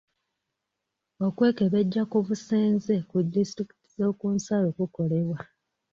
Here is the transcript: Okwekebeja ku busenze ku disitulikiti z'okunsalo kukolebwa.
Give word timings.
Okwekebeja 1.25 2.01
ku 2.11 2.17
busenze 2.25 2.95
ku 3.09 3.17
disitulikiti 3.33 3.87
z'okunsalo 3.97 4.67
kukolebwa. 4.77 5.39